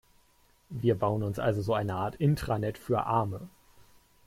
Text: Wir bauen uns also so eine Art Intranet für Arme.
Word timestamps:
Wir 0.71 0.95
bauen 0.95 1.21
uns 1.21 1.37
also 1.37 1.61
so 1.61 1.75
eine 1.75 1.93
Art 1.93 2.15
Intranet 2.15 2.79
für 2.79 3.05
Arme. 3.05 3.47